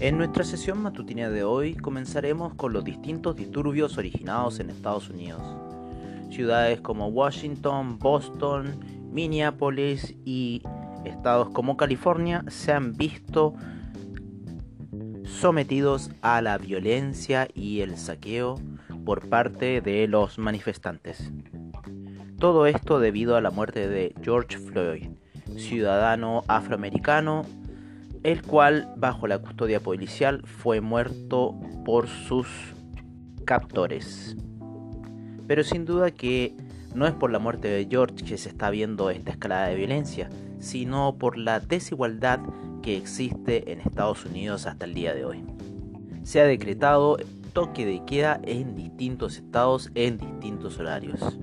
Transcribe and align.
En 0.00 0.16
nuestra 0.16 0.44
sesión 0.44 0.80
matutina 0.80 1.28
de 1.28 1.42
hoy 1.42 1.74
comenzaremos 1.74 2.54
con 2.54 2.72
los 2.72 2.84
distintos 2.84 3.34
disturbios 3.34 3.98
originados 3.98 4.60
en 4.60 4.70
Estados 4.70 5.10
Unidos. 5.10 5.42
Ciudades 6.30 6.80
como 6.80 7.08
Washington, 7.08 7.98
Boston, 7.98 8.78
Minneapolis 9.10 10.14
y 10.24 10.62
estados 11.04 11.50
como 11.50 11.76
California 11.76 12.44
se 12.46 12.72
han 12.72 12.92
visto 12.92 13.54
sometidos 15.24 16.12
a 16.22 16.42
la 16.42 16.58
violencia 16.58 17.48
y 17.52 17.80
el 17.80 17.96
saqueo 17.96 18.54
por 19.04 19.28
parte 19.28 19.80
de 19.80 20.06
los 20.06 20.38
manifestantes. 20.38 21.32
Todo 22.38 22.66
esto 22.66 23.00
debido 23.00 23.34
a 23.34 23.40
la 23.40 23.50
muerte 23.50 23.88
de 23.88 24.14
George 24.22 24.58
Floyd, 24.58 25.08
ciudadano 25.56 26.44
afroamericano 26.46 27.42
el 28.22 28.42
cual 28.42 28.92
bajo 28.96 29.26
la 29.26 29.38
custodia 29.38 29.80
policial 29.80 30.42
fue 30.44 30.80
muerto 30.80 31.58
por 31.84 32.08
sus 32.08 32.46
captores. 33.44 34.36
Pero 35.46 35.64
sin 35.64 35.84
duda 35.84 36.10
que 36.10 36.54
no 36.94 37.06
es 37.06 37.14
por 37.14 37.30
la 37.30 37.38
muerte 37.38 37.68
de 37.68 37.86
George 37.90 38.24
que 38.24 38.38
se 38.38 38.48
está 38.48 38.70
viendo 38.70 39.10
esta 39.10 39.30
escalada 39.30 39.68
de 39.68 39.76
violencia, 39.76 40.28
sino 40.58 41.16
por 41.18 41.38
la 41.38 41.60
desigualdad 41.60 42.40
que 42.82 42.96
existe 42.96 43.72
en 43.72 43.80
Estados 43.80 44.24
Unidos 44.24 44.66
hasta 44.66 44.84
el 44.84 44.94
día 44.94 45.14
de 45.14 45.24
hoy. 45.24 45.44
Se 46.22 46.40
ha 46.40 46.44
decretado 46.44 47.16
toque 47.52 47.86
de 47.86 48.04
queda 48.04 48.40
en 48.44 48.76
distintos 48.76 49.36
estados 49.36 49.90
en 49.94 50.18
distintos 50.18 50.78
horarios. 50.78 51.38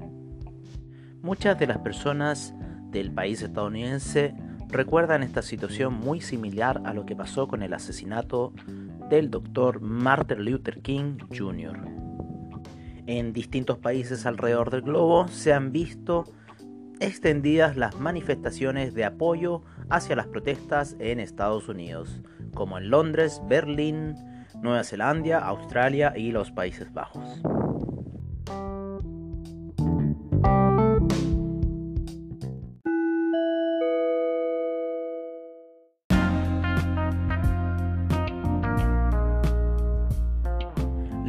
Muchas 1.21 1.57
de 1.59 1.67
las 1.67 1.79
personas 1.79 2.53
del 2.91 3.11
país 3.11 3.41
estadounidense 3.41 4.35
recuerdan 4.69 5.23
esta 5.23 5.41
situación 5.41 5.93
muy 5.93 6.21
similar 6.21 6.81
a 6.85 6.93
lo 6.93 7.05
que 7.05 7.15
pasó 7.15 7.47
con 7.47 7.63
el 7.63 7.73
asesinato 7.73 8.53
del 9.09 9.29
doctor 9.29 9.81
Martin 9.81 10.45
Luther 10.45 10.81
King 10.81 11.17
Jr. 11.35 11.79
En 13.07 13.33
distintos 13.33 13.77
países 13.77 14.25
alrededor 14.25 14.71
del 14.71 14.81
globo 14.81 15.27
se 15.27 15.53
han 15.53 15.71
visto 15.71 16.25
extendidas 16.99 17.77
las 17.77 17.99
manifestaciones 17.99 18.93
de 18.93 19.05
apoyo 19.05 19.61
hacia 19.89 20.15
las 20.15 20.27
protestas 20.27 20.95
en 20.99 21.19
Estados 21.19 21.67
Unidos, 21.69 22.21
como 22.53 22.77
en 22.77 22.89
Londres, 22.89 23.41
Berlín, 23.47 24.15
Nueva 24.61 24.83
Zelanda, 24.83 25.39
Australia 25.39 26.13
y 26.15 26.31
los 26.31 26.51
Países 26.51 26.91
Bajos. 26.93 27.41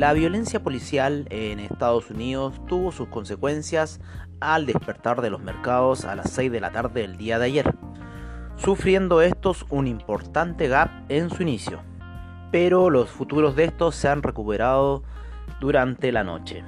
La 0.06 0.12
violencia 0.12 0.62
policial 0.62 1.26
en 1.30 1.58
Estados 1.58 2.12
Unidos 2.12 2.60
tuvo 2.68 2.92
sus 2.92 3.08
consecuencias 3.08 3.98
al 4.38 4.64
despertar 4.64 5.20
de 5.20 5.30
los 5.30 5.42
mercados 5.42 6.04
a 6.04 6.14
las 6.14 6.30
6 6.30 6.52
de 6.52 6.60
la 6.60 6.70
tarde 6.70 7.00
del 7.00 7.16
día 7.16 7.40
de 7.40 7.46
ayer, 7.46 7.74
sufriendo 8.56 9.20
estos 9.20 9.66
un 9.68 9.88
importante 9.88 10.68
gap 10.68 10.90
en 11.08 11.28
su 11.28 11.42
inicio, 11.42 11.80
pero 12.52 12.88
los 12.88 13.10
futuros 13.10 13.56
de 13.56 13.64
estos 13.64 13.96
se 13.96 14.06
han 14.06 14.22
recuperado 14.22 15.02
durante 15.60 16.12
la 16.12 16.22
noche. 16.22 16.62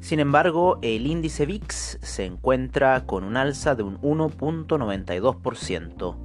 Sin 0.00 0.20
embargo, 0.20 0.78
el 0.82 1.06
índice 1.06 1.46
VIX 1.46 2.00
se 2.02 2.26
encuentra 2.26 3.06
con 3.06 3.24
un 3.24 3.38
alza 3.38 3.74
de 3.74 3.82
un 3.82 3.98
1.92%, 4.02 6.16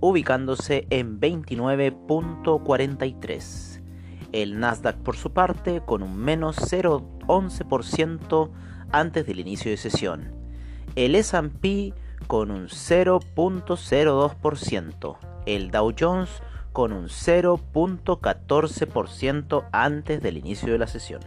ubicándose 0.00 0.88
en 0.90 1.20
29.43 1.20 3.65
el 4.32 4.58
Nasdaq 4.60 4.96
por 4.96 5.16
su 5.16 5.32
parte 5.32 5.80
con 5.84 6.02
un 6.02 6.16
menos 6.16 6.56
0,11% 6.58 8.50
antes 8.92 9.26
del 9.26 9.40
inicio 9.40 9.70
de 9.70 9.76
sesión. 9.76 10.32
El 10.94 11.14
SP 11.14 11.94
con 12.26 12.50
un 12.50 12.68
0.02%. 12.68 15.18
El 15.46 15.70
Dow 15.70 15.94
Jones 15.98 16.42
con 16.72 16.92
un 16.92 17.08
0.14% 17.08 19.64
antes 19.72 20.22
del 20.22 20.36
inicio 20.36 20.72
de 20.72 20.78
la 20.78 20.86
sesión. 20.86 21.22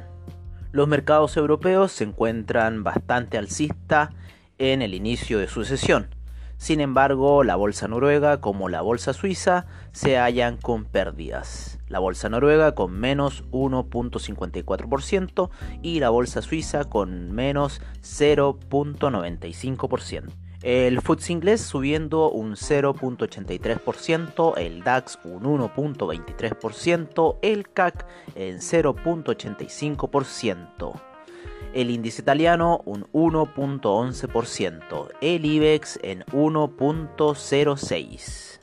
Los 0.71 0.87
mercados 0.87 1.35
europeos 1.37 1.91
se 1.91 2.03
encuentran 2.03 2.83
bastante 2.83 3.39
alcista 3.39 4.11
en 4.59 4.83
el 4.83 4.93
inicio 4.93 5.39
de 5.39 5.47
su 5.47 5.65
sesión. 5.65 6.13
Sin 6.59 6.79
embargo, 6.79 7.43
la 7.43 7.55
bolsa 7.55 7.87
noruega 7.87 8.39
como 8.39 8.69
la 8.69 8.81
bolsa 8.81 9.13
suiza 9.13 9.65
se 9.91 10.19
hallan 10.19 10.57
con 10.57 10.85
pérdidas 10.85 11.79
la 11.89 11.99
bolsa 11.99 12.29
noruega 12.29 12.73
con 12.75 12.93
menos 12.93 13.43
1.54% 13.51 15.49
y 15.81 15.99
la 15.99 16.09
bolsa 16.09 16.41
suiza 16.41 16.85
con 16.85 17.33
menos 17.33 17.81
0.95%. 18.01 20.29
El 20.61 21.01
FTSE 21.01 21.31
inglés 21.31 21.61
subiendo 21.61 22.29
un 22.29 22.55
0.83%, 22.55 24.57
el 24.57 24.83
DAX 24.83 25.17
un 25.23 25.43
1.23%, 25.43 27.37
el 27.41 27.69
CAC 27.69 28.05
en 28.35 28.57
0.85%, 28.57 31.01
el 31.73 31.91
índice 31.91 32.21
italiano 32.21 32.81
un 32.85 33.03
1.11%, 33.11 35.09
el 35.21 35.45
IBEX 35.45 35.99
en 36.01 36.23
1.06%. 36.25 38.59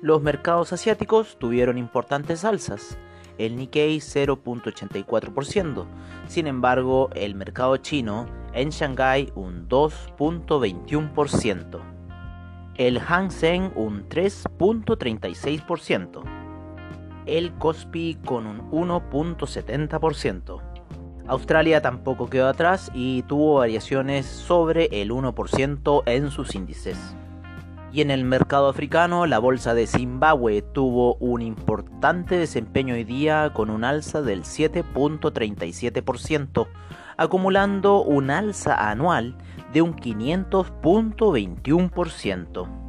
Los 0.00 0.22
mercados 0.22 0.72
asiáticos 0.72 1.36
tuvieron 1.38 1.76
importantes 1.78 2.44
alzas, 2.44 2.98
el 3.38 3.54
Nikkei 3.56 3.98
0.84%, 3.98 5.86
sin 6.26 6.48
embargo 6.48 7.10
el 7.14 7.34
mercado 7.34 7.76
chino 7.76 8.26
en 8.52 8.70
Shanghái 8.70 9.30
un 9.34 9.68
2.21%, 9.68 11.80
el 12.76 12.98
Hang 12.98 13.30
Seng 13.30 13.72
un 13.76 14.08
3.36%, 14.08 16.22
el 17.26 17.52
Kospi 17.54 18.18
con 18.24 18.46
un 18.46 18.70
1.70%. 18.70 20.71
Australia 21.28 21.80
tampoco 21.80 22.28
quedó 22.28 22.48
atrás 22.48 22.90
y 22.94 23.22
tuvo 23.22 23.54
variaciones 23.56 24.26
sobre 24.26 24.86
el 25.00 25.10
1% 25.10 26.02
en 26.06 26.30
sus 26.30 26.54
índices. 26.54 26.98
Y 27.92 28.00
en 28.00 28.10
el 28.10 28.24
mercado 28.24 28.68
africano, 28.68 29.26
la 29.26 29.38
bolsa 29.38 29.74
de 29.74 29.86
Zimbabue 29.86 30.62
tuvo 30.62 31.16
un 31.16 31.42
importante 31.42 32.38
desempeño 32.38 32.94
hoy 32.94 33.04
día 33.04 33.50
con 33.52 33.68
un 33.68 33.84
alza 33.84 34.22
del 34.22 34.44
7.37%, 34.44 36.68
acumulando 37.18 38.02
un 38.02 38.30
alza 38.30 38.90
anual 38.90 39.36
de 39.72 39.82
un 39.82 39.94
500.21%. 39.94 42.81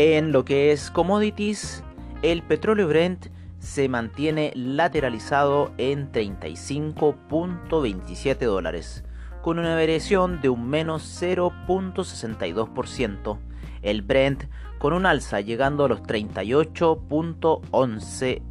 En 0.00 0.30
lo 0.30 0.44
que 0.44 0.70
es 0.70 0.92
commodities, 0.92 1.82
el 2.22 2.44
petróleo 2.44 2.86
Brent 2.86 3.30
se 3.58 3.88
mantiene 3.88 4.52
lateralizado 4.54 5.72
en 5.76 6.12
35.27 6.12 8.46
dólares, 8.46 9.02
con 9.42 9.58
una 9.58 9.74
variación 9.74 10.40
de 10.40 10.50
un 10.50 10.70
menos 10.70 11.20
0.62%. 11.20 13.38
El 13.82 14.02
Brent 14.02 14.44
con 14.78 14.92
un 14.92 15.04
alza 15.04 15.40
llegando 15.40 15.84
a 15.84 15.88
los 15.88 16.00
38.11 16.04 18.42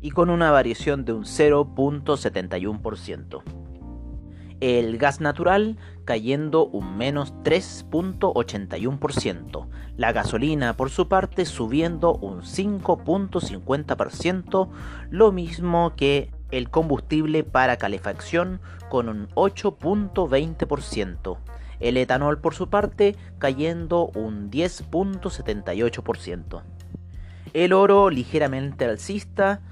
y 0.00 0.10
con 0.12 0.30
una 0.30 0.50
variación 0.50 1.04
de 1.04 1.12
un 1.12 1.24
0.71%. 1.24 3.57
El 4.60 4.98
gas 4.98 5.20
natural 5.20 5.76
cayendo 6.04 6.66
un 6.66 6.96
menos 6.96 7.32
3.81%. 7.44 9.68
La 9.96 10.12
gasolina, 10.12 10.76
por 10.76 10.90
su 10.90 11.08
parte, 11.08 11.44
subiendo 11.44 12.14
un 12.14 12.42
5.50%, 12.42 14.68
lo 15.10 15.32
mismo 15.32 15.96
que 15.96 16.30
el 16.50 16.70
combustible 16.70 17.44
para 17.44 17.76
calefacción 17.76 18.60
con 18.88 19.08
un 19.08 19.28
8.20%. 19.30 21.38
El 21.80 21.96
etanol, 21.96 22.40
por 22.40 22.54
su 22.54 22.68
parte, 22.68 23.16
cayendo 23.38 24.10
un 24.14 24.50
10.78%. 24.50 26.62
El 27.54 27.72
oro 27.72 28.10
ligeramente 28.10 28.84
alcista 28.84 29.62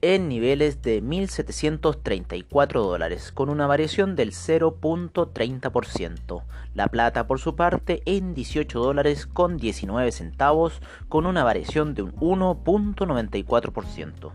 en 0.00 0.28
niveles 0.28 0.80
de 0.82 1.02
1.734 1.02 2.72
dólares, 2.72 3.32
con 3.32 3.48
una 3.48 3.66
variación 3.66 4.14
del 4.14 4.30
0.30%. 4.32 6.42
La 6.74 6.86
plata, 6.88 7.26
por 7.26 7.40
su 7.40 7.56
parte, 7.56 8.02
en 8.04 8.34
18 8.34 8.78
dólares 8.78 9.26
con 9.26 9.56
19 9.56 10.12
centavos, 10.12 10.82
con 11.08 11.24
una 11.26 11.42
variación 11.42 11.94
de 11.94 12.02
un 12.02 12.12
1.94%. 12.12 14.30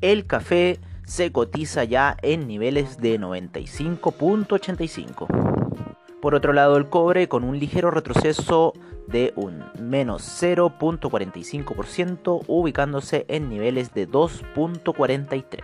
El 0.00 0.24
café 0.26 0.80
se 1.04 1.32
cotiza 1.32 1.84
ya 1.84 2.16
en 2.22 2.46
niveles 2.46 2.96
de 2.98 3.20
95.85. 3.20 5.55
Por 6.20 6.34
otro 6.34 6.52
lado, 6.52 6.76
el 6.76 6.88
cobre 6.88 7.28
con 7.28 7.44
un 7.44 7.58
ligero 7.58 7.90
retroceso 7.90 8.74
de 9.06 9.32
un 9.36 9.64
menos 9.78 10.22
0.45%, 10.42 12.42
ubicándose 12.46 13.24
en 13.28 13.48
niveles 13.48 13.94
de 13.94 14.06
2.43. 14.08 15.60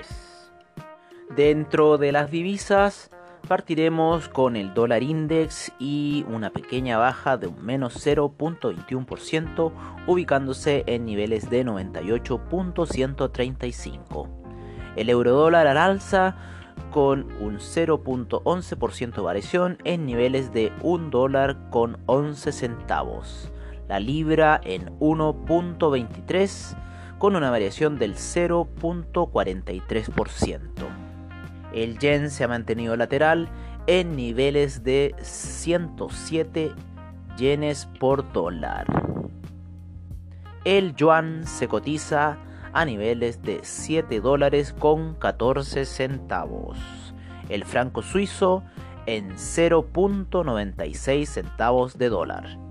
Dentro 1.35 1.97
de 1.97 2.13
las 2.13 2.31
divisas, 2.31 3.09
partiremos 3.49 4.29
con 4.29 4.57
el 4.57 4.75
dólar 4.75 5.03
index 5.03 5.73
y 5.79 6.27
una 6.29 6.51
pequeña 6.51 6.99
baja 6.99 7.39
de 7.39 7.47
un 7.47 7.65
menos 7.65 8.07
0.21%, 8.07 9.73
ubicándose 10.07 10.85
en 10.87 11.07
niveles 11.07 11.49
de 11.51 11.65
98.135. 11.65 14.29
El 14.97 15.09
euro 15.09 15.33
dólar 15.33 15.67
al 15.67 15.79
alza 15.79 16.37
con 16.93 17.27
un 17.41 17.59
0.11% 17.59 19.15
de 19.15 19.23
variación 19.23 19.79
en 19.83 20.07
niveles 20.07 20.53
de 20.53 20.73
1 20.83 21.11
dólar 21.11 21.59
con 21.71 21.99
11 22.07 22.53
centavos. 22.53 23.51
La 23.89 23.99
libra 23.99 24.61
en 24.63 24.97
1.23 25.01 26.77
con 27.19 27.35
una 27.35 27.51
variación 27.51 27.99
del 27.99 28.15
0.43%. 28.15 30.61
El 31.73 31.99
yen 31.99 32.31
se 32.31 32.45
ha 32.45 32.49
mantenido 32.49 32.97
lateral 32.97 33.49
en 33.87 34.15
niveles 34.15 34.85
de 34.85 35.17
107 35.23 36.71
yenes 37.37 37.89
por 37.99 38.31
dólar. 38.33 38.87
El 40.65 40.95
yuan 40.95 41.45
se 41.47 41.67
cotiza 41.67 42.39
a 42.73 42.85
niveles 42.85 43.43
de 43.43 43.61
7 43.63 44.21
dólares 44.21 44.73
con 44.79 45.15
14 45.15 45.85
centavos. 45.85 46.79
El 47.49 47.65
franco 47.65 48.03
suizo 48.03 48.63
en 49.07 49.33
0.96 49.33 51.27
centavos 51.27 51.99
de 51.99 52.09
dólar. 52.09 52.63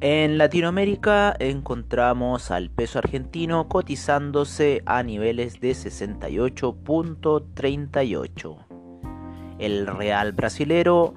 En 0.00 0.38
Latinoamérica 0.38 1.34
encontramos 1.40 2.52
al 2.52 2.70
peso 2.70 3.00
argentino 3.00 3.68
cotizándose 3.68 4.80
a 4.86 5.02
niveles 5.02 5.60
de 5.60 5.72
68.38. 5.72 8.56
El 9.58 9.88
real 9.88 10.30
brasilero 10.32 11.14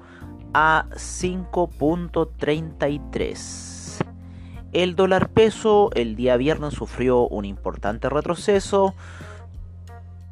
a 0.52 0.86
5.33 0.90 3.81
el 4.72 4.96
dólar 4.96 5.28
peso 5.28 5.90
el 5.94 6.16
día 6.16 6.36
viernes 6.38 6.74
sufrió 6.74 7.28
un 7.28 7.44
importante 7.44 8.08
retroceso, 8.08 8.94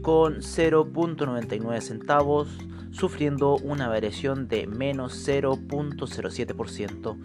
con 0.03 0.43
0.99 0.43 1.81
centavos, 1.81 2.51
sufriendo 2.91 3.57
una 3.57 3.89
variación 3.89 4.47
de 4.47 4.67
menos 4.67 5.27
0.07%. 5.27 7.17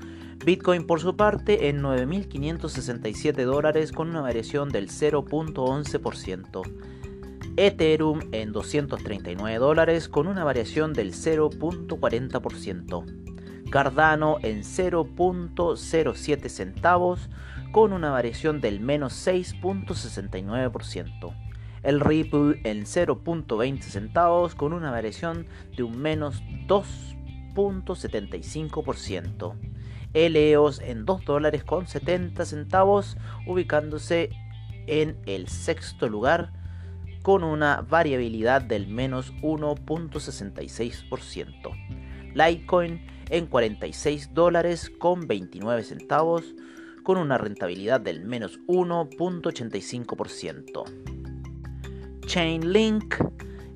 Bitcoin 0.46 0.88
por 0.88 1.02
su 1.02 1.18
parte 1.18 1.68
en 1.68 1.82
9.567 1.82 3.44
dólares 3.44 3.92
con 3.92 4.10
una 4.10 4.22
variación 4.22 4.70
del 4.70 4.88
0.11%. 4.88 6.62
Ethereum 7.58 8.22
en 8.32 8.54
239 8.54 9.58
dólares 9.58 10.08
con 10.08 10.28
una 10.28 10.46
variación 10.46 10.94
del 10.94 11.12
0.40%. 11.12 13.21
Cardano 13.72 14.38
en 14.44 14.60
0.07 14.60 16.50
centavos 16.50 17.30
con 17.72 17.94
una 17.94 18.12
variación 18.12 18.62
del 18.62 18.80
menos 18.80 19.26
6.69% 19.26 21.34
el 21.84 22.00
Ripple 22.00 22.62
en 22.64 22.86
0.20 22.86 23.82
centavos 23.82 24.56
con 24.56 24.72
una 24.74 24.90
variación 24.92 25.48
de 25.76 25.84
un 25.84 26.00
menos 26.00 26.42
2.75%. 26.68 29.56
El 30.14 30.36
EOS 30.36 30.82
en 30.82 31.06
2 31.06 31.24
dólares 31.26 31.64
con 31.64 31.88
70 31.88 32.46
centavos 32.46 33.18
ubicándose 33.48 34.30
en 34.88 35.18
el 35.26 35.48
sexto 35.48 36.10
lugar 36.10 36.52
con 37.24 37.44
una 37.44 37.82
variabilidad 37.82 38.62
del 38.62 38.88
menos 38.88 39.34
1.66%. 39.42 42.34
Litecoin 42.34 43.21
en 43.32 43.48
46 43.48 44.34
dólares 44.34 44.90
con 44.90 45.28
29 45.28 45.84
centavos 45.84 46.56
con 47.04 47.18
una 47.18 47.38
rentabilidad 47.40 48.00
del 48.00 48.24
menos 48.24 48.60
1.85%. 48.68 50.84
Chainlink 52.28 53.16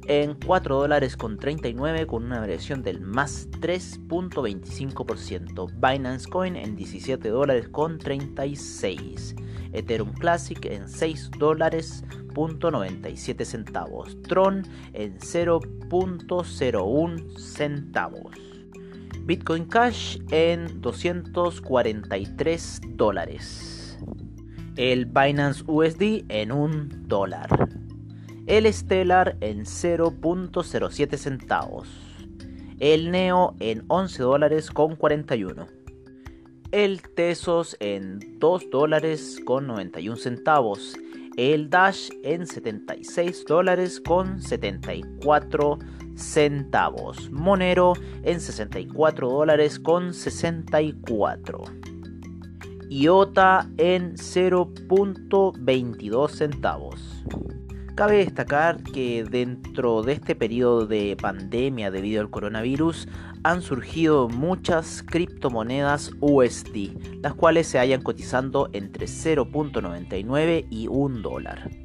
en 0.08 0.36
4 0.46 0.76
dólares 0.76 1.18
con 1.18 1.38
39 1.38 2.06
con 2.06 2.26
una 2.26 2.40
variación 2.40 2.84
del 2.84 3.02
más 3.02 3.50
3.25%. 3.60 5.72
Binance 5.74 6.30
Coin 6.30 6.56
en 6.56 6.76
17 6.76 7.28
dólares 7.30 7.68
con 7.70 7.98
36. 7.98 9.34
Ethereum 9.74 10.14
Classic 10.14 10.64
en 10.66 10.88
6 10.88 11.32
dólares 11.40 12.04
97 12.36 13.46
centavos. 13.46 14.22
Tron 14.24 14.68
en 14.94 15.18
0.01 15.20 17.38
centavos. 17.38 18.55
Bitcoin 19.26 19.66
Cash 19.66 20.20
en 20.30 20.82
243 20.82 22.82
dólares. 22.90 23.98
El 24.76 25.08
Binance 25.08 25.64
USD 25.66 26.26
en 26.30 26.52
1 26.52 26.90
dólar. 27.08 27.50
El 28.46 28.72
Stellar 28.72 29.36
en 29.42 29.66
0.07 29.66 31.18
centavos, 31.18 31.90
el 32.80 33.10
Neo 33.10 33.56
en 33.60 33.84
11 33.88 34.22
dólares 34.22 34.70
con 34.70 34.96
41, 34.96 35.66
el 36.72 37.02
Tesos 37.02 37.76
en 37.80 38.20
2 38.38 38.70
dólares 38.70 39.40
con 39.44 39.66
91 39.66 40.18
centavos, 40.18 40.96
el 41.36 41.72
Dash 41.72 42.12
en 42.22 42.46
76 42.46 43.46
dólares 43.48 44.00
con 44.00 44.40
74 44.40 45.80
centavos, 46.16 47.32
Monero 47.32 47.94
en 48.24 48.40
64 48.40 49.30
dólares 49.30 49.80
con 49.80 50.14
64. 50.14 51.64
IOTA 52.90 53.70
en 53.78 54.16
0.22 54.16 56.30
centavos. 56.30 57.24
Cabe 57.96 58.18
destacar 58.18 58.84
que 58.84 59.24
dentro 59.24 60.04
de 60.04 60.14
este 60.14 60.36
periodo 60.36 60.86
de 60.86 61.18
pandemia 61.20 61.90
debido 61.92 62.22
al 62.22 62.30
coronavirus 62.30 63.08
han 63.44 63.62
surgido 63.62 64.28
muchas 64.28 65.02
criptomonedas 65.02 66.12
USD, 66.20 67.22
las 67.22 67.36
cuales 67.36 67.68
se 67.68 67.80
hallan 67.80 68.02
cotizando 68.02 68.70
entre 68.74 69.06
0.99 69.06 70.68
y 70.70 70.88
1 70.88 71.22
dólar. 71.22 71.85